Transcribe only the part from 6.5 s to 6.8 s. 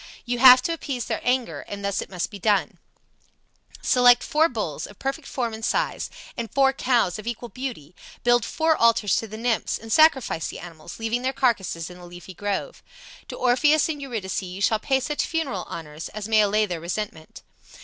four